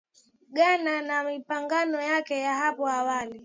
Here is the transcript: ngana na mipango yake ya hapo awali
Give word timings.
ngana 0.51 0.93
na 1.07 1.17
mipango 1.29 1.75
yake 2.11 2.39
ya 2.39 2.55
hapo 2.55 2.87
awali 2.87 3.39